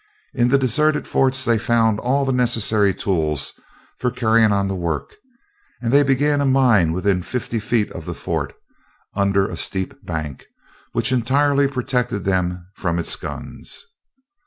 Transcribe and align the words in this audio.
In 0.33 0.47
the 0.49 0.57
deserted 0.57 1.07
forts 1.07 1.45
they 1.45 1.59
found 1.59 1.99
all 1.99 2.25
the 2.25 2.31
necessary 2.31 2.91
tools 2.91 3.53
for 3.99 4.09
carrying 4.09 4.51
on 4.51 4.67
the 4.67 4.73
work, 4.73 5.13
and 5.79 5.93
they 5.93 6.01
began 6.01 6.41
a 6.41 6.45
mine 6.47 6.91
within 6.91 7.21
fifty 7.21 7.59
feet 7.59 7.91
of 7.91 8.05
the 8.05 8.15
fort, 8.15 8.55
under 9.13 9.47
a 9.47 9.55
steep 9.55 10.03
bank, 10.03 10.47
which 10.93 11.11
entirely 11.11 11.67
protected 11.67 12.23
them 12.23 12.65
from 12.73 12.97
its 12.97 13.15
guns. 13.15 13.85